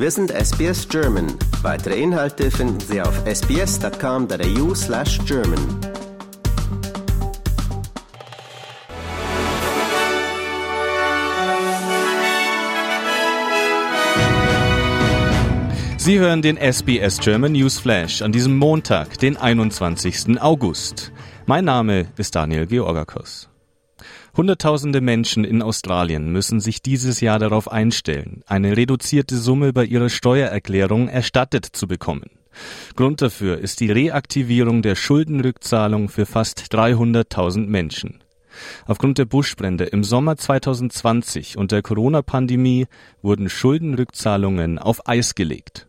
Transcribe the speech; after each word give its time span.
Wir 0.00 0.12
sind 0.12 0.30
SBS 0.30 0.88
German. 0.88 1.26
Weitere 1.62 2.00
Inhalte 2.00 2.52
finden 2.52 2.78
Sie 2.78 3.02
auf 3.02 3.20
sbs.com.au 3.26 4.72
slash 4.72 5.18
German. 5.26 5.58
Sie 15.96 16.20
hören 16.20 16.42
den 16.42 16.58
SBS 16.58 17.18
German 17.18 17.50
News 17.50 17.80
Flash 17.80 18.22
an 18.22 18.30
diesem 18.30 18.56
Montag, 18.56 19.18
den 19.18 19.36
21. 19.36 20.40
August. 20.40 21.10
Mein 21.46 21.64
Name 21.64 22.06
ist 22.16 22.36
Daniel 22.36 22.68
Georgakos. 22.68 23.48
Hunderttausende 24.36 25.00
Menschen 25.00 25.44
in 25.44 25.62
Australien 25.62 26.30
müssen 26.30 26.60
sich 26.60 26.82
dieses 26.82 27.20
Jahr 27.20 27.38
darauf 27.38 27.70
einstellen, 27.70 28.42
eine 28.46 28.76
reduzierte 28.76 29.36
Summe 29.36 29.72
bei 29.72 29.84
ihrer 29.84 30.08
Steuererklärung 30.08 31.08
erstattet 31.08 31.66
zu 31.66 31.88
bekommen. 31.88 32.30
Grund 32.96 33.22
dafür 33.22 33.58
ist 33.58 33.80
die 33.80 33.90
Reaktivierung 33.90 34.82
der 34.82 34.94
Schuldenrückzahlung 34.94 36.08
für 36.08 36.26
fast 36.26 36.60
300.000 36.72 37.66
Menschen. 37.66 38.22
Aufgrund 38.86 39.18
der 39.18 39.24
Buschbrände 39.24 39.84
im 39.84 40.04
Sommer 40.04 40.36
2020 40.36 41.56
und 41.56 41.72
der 41.72 41.82
Corona-Pandemie 41.82 42.86
wurden 43.22 43.48
Schuldenrückzahlungen 43.48 44.78
auf 44.78 45.06
Eis 45.08 45.34
gelegt. 45.34 45.87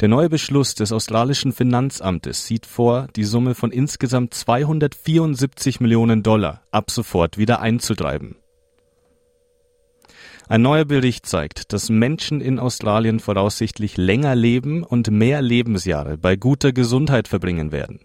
Der 0.00 0.08
neue 0.08 0.28
Beschluss 0.28 0.74
des 0.74 0.92
australischen 0.92 1.52
Finanzamtes 1.52 2.46
sieht 2.46 2.66
vor, 2.66 3.08
die 3.16 3.24
Summe 3.24 3.54
von 3.54 3.70
insgesamt 3.70 4.34
274 4.34 5.80
Millionen 5.80 6.22
Dollar 6.22 6.62
ab 6.70 6.90
sofort 6.90 7.38
wieder 7.38 7.60
einzutreiben. 7.60 8.36
Ein 10.46 10.62
neuer 10.62 10.84
Bericht 10.84 11.24
zeigt, 11.26 11.72
dass 11.72 11.88
Menschen 11.88 12.40
in 12.40 12.58
Australien 12.58 13.18
voraussichtlich 13.18 13.96
länger 13.96 14.34
leben 14.34 14.82
und 14.82 15.10
mehr 15.10 15.40
Lebensjahre 15.40 16.18
bei 16.18 16.36
guter 16.36 16.72
Gesundheit 16.72 17.28
verbringen 17.28 17.72
werden. 17.72 18.00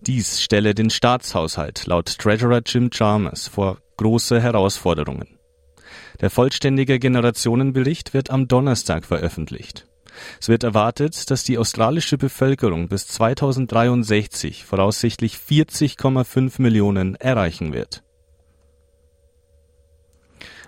Dies 0.00 0.40
stelle 0.40 0.74
den 0.74 0.90
Staatshaushalt 0.90 1.86
laut 1.86 2.18
Treasurer 2.18 2.62
Jim 2.66 2.90
Chalmers 2.90 3.48
vor 3.48 3.78
große 3.96 4.40
Herausforderungen. 4.40 5.38
Der 6.20 6.30
vollständige 6.30 6.98
Generationenbericht 6.98 8.12
wird 8.12 8.30
am 8.30 8.48
Donnerstag 8.48 9.04
veröffentlicht. 9.04 9.87
Es 10.40 10.48
wird 10.48 10.64
erwartet, 10.64 11.30
dass 11.30 11.44
die 11.44 11.58
australische 11.58 12.18
Bevölkerung 12.18 12.88
bis 12.88 13.06
2063 13.08 14.64
voraussichtlich 14.64 15.36
40,5 15.36 16.60
Millionen 16.60 17.14
erreichen 17.16 17.72
wird. 17.72 18.02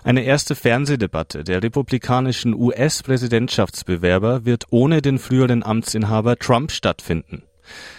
Eine 0.03 0.23
erste 0.23 0.55
Fernsehdebatte 0.55 1.45
der 1.45 1.63
republikanischen 1.63 2.55
US-Präsidentschaftsbewerber 2.55 4.47
wird 4.47 4.65
ohne 4.71 5.03
den 5.03 5.19
früheren 5.19 5.63
Amtsinhaber 5.63 6.37
Trump 6.37 6.73
stattfinden. 6.73 7.43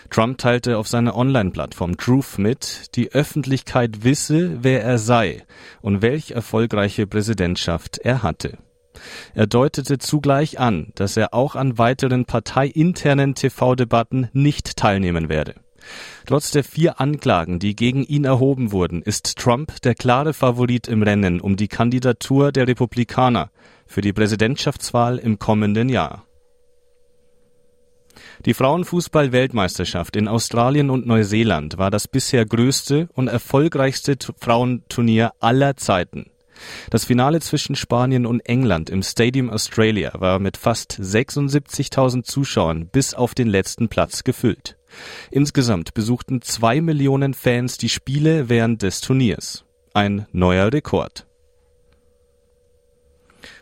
Trump 0.10 0.40
teilte 0.40 0.78
auf 0.78 0.88
seiner 0.88 1.16
Online-Plattform 1.16 1.98
Truth 1.98 2.38
mit, 2.38 2.96
die 2.96 3.12
Öffentlichkeit 3.12 4.04
wisse, 4.04 4.64
wer 4.64 4.84
er 4.84 4.98
sei 4.98 5.44
und 5.82 6.02
welch 6.02 6.32
erfolgreiche 6.32 7.08
Präsidentschaft 7.08 8.00
er 8.00 8.24
hatte. 8.24 8.58
Er 9.34 9.47
deutete 9.47 9.97
zugleich 9.97 10.59
an, 10.59 10.92
dass 10.95 11.17
er 11.17 11.34
auch 11.34 11.56
an 11.56 11.78
weiteren 11.78 12.25
parteiinternen 12.25 13.36
TV-Debatten 13.36 14.30
nicht 14.33 14.78
teilnehmen 14.78 15.30
werde. 15.30 15.56
Trotz 16.25 16.52
der 16.52 16.64
vier 16.64 17.00
Anklagen, 17.00 17.59
die 17.59 17.75
gegen 17.75 18.03
ihn 18.03 18.25
erhoben 18.25 18.72
wurden, 18.72 19.02
ist 19.02 19.38
Trump 19.38 19.81
der 19.81 19.95
klare 19.95 20.33
Favorit 20.33 20.88
im 20.88 21.03
Rennen 21.03 21.42
um 21.42 21.56
die 21.56 21.67
Kandidatur 21.67 22.52
der 22.52 22.67
Republikaner 22.67 23.50
für 23.88 24.02
die 24.02 24.14
Präsidentschaftswahl 24.14 25.17
im 25.17 25.39
kommenden 25.39 25.89
Jahr. 25.89 26.26
Die 28.45 28.53
Frauenfußball-Weltmeisterschaft 28.53 30.16
in 30.16 30.27
Australien 30.27 30.89
und 30.89 31.05
Neuseeland 31.05 31.77
war 31.77 31.92
das 31.92 32.08
bisher 32.08 32.45
größte 32.45 33.08
und 33.14 33.27
erfolgreichste 33.27 34.17
Frauenturnier 34.37 35.33
aller 35.39 35.77
Zeiten. 35.77 36.30
Das 36.89 37.05
Finale 37.05 37.39
zwischen 37.39 37.76
Spanien 37.76 38.26
und 38.26 38.42
England 38.42 38.89
im 38.89 39.04
Stadium 39.04 39.49
Australia 39.49 40.11
war 40.20 40.39
mit 40.39 40.58
fast 40.58 40.94
76.000 40.94 42.23
Zuschauern 42.23 42.88
bis 42.88 43.14
auf 43.14 43.33
den 43.33 43.48
letzten 43.48 43.89
Platz 43.89 44.23
gefüllt. 44.23 44.77
Insgesamt 45.30 45.94
besuchten 45.94 46.42
zwei 46.42 46.82
Millionen 46.82 47.33
Fans 47.33 47.77
die 47.77 47.89
Spiele 47.89 48.49
während 48.49 48.82
des 48.82 49.02
Turniers. 49.02 49.66
Ein 49.94 50.26
neuer 50.32 50.72
Rekord. 50.72 51.27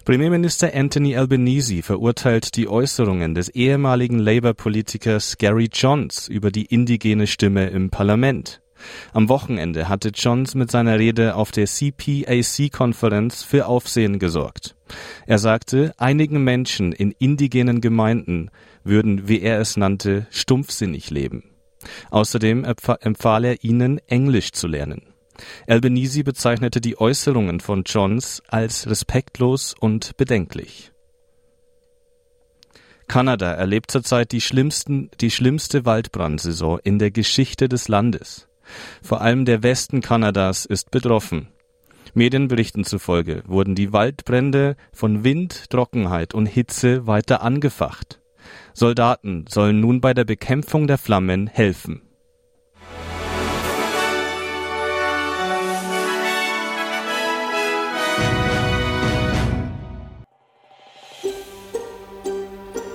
Premierminister 0.05 0.73
Anthony 0.73 1.15
Albanese 1.15 1.83
verurteilt 1.83 2.55
die 2.55 2.67
Äußerungen 2.67 3.35
des 3.35 3.49
ehemaligen 3.49 4.17
Labour-Politikers 4.17 5.37
Gary 5.37 5.69
Johns 5.71 6.27
über 6.27 6.51
die 6.51 6.65
indigene 6.65 7.27
Stimme 7.27 7.67
im 7.67 7.89
Parlament. 7.89 8.61
Am 9.13 9.29
Wochenende 9.29 9.89
hatte 9.89 10.09
Johns 10.09 10.55
mit 10.55 10.71
seiner 10.71 10.99
Rede 10.99 11.35
auf 11.35 11.51
der 11.51 11.65
CPAC-Konferenz 11.65 13.43
für 13.43 13.67
Aufsehen 13.67 14.19
gesorgt. 14.19 14.75
Er 15.25 15.37
sagte, 15.37 15.93
einigen 15.97 16.43
Menschen 16.43 16.91
in 16.91 17.11
indigenen 17.11 17.81
Gemeinden 17.81 18.49
würden, 18.83 19.27
wie 19.27 19.41
er 19.41 19.59
es 19.59 19.77
nannte, 19.77 20.27
stumpfsinnig 20.31 21.09
leben. 21.09 21.43
Außerdem 22.09 22.65
empfahl 22.65 23.45
er 23.45 23.63
ihnen, 23.63 23.99
Englisch 24.07 24.51
zu 24.51 24.67
lernen. 24.67 25.03
Albanese 25.67 26.23
bezeichnete 26.23 26.81
die 26.81 26.99
Äußerungen 26.99 27.61
von 27.61 27.83
Johns 27.85 28.43
als 28.47 28.89
respektlos 28.89 29.73
und 29.79 30.17
bedenklich. 30.17 30.91
Kanada 33.07 33.53
erlebt 33.53 33.89
zurzeit 33.89 34.31
die, 34.31 34.41
schlimmsten, 34.41 35.09
die 35.19 35.31
schlimmste 35.31 35.85
Waldbrandsaison 35.85 36.79
in 36.83 36.99
der 36.99 37.09
Geschichte 37.09 37.67
des 37.67 37.87
Landes. 37.87 38.48
Vor 39.01 39.21
allem 39.21 39.45
der 39.45 39.63
Westen 39.63 40.01
Kanadas 40.01 40.65
ist 40.65 40.91
betroffen. 40.91 41.49
Medienberichten 42.13 42.85
zufolge 42.85 43.43
wurden 43.45 43.75
die 43.75 43.93
Waldbrände 43.93 44.75
von 44.91 45.23
Wind, 45.23 45.69
Trockenheit 45.69 46.33
und 46.33 46.47
Hitze 46.47 47.07
weiter 47.07 47.41
angefacht. 47.41 48.19
Soldaten 48.73 49.45
sollen 49.47 49.79
nun 49.79 50.01
bei 50.01 50.13
der 50.13 50.25
Bekämpfung 50.25 50.87
der 50.87 50.97
Flammen 50.97 51.47
helfen. 51.47 52.01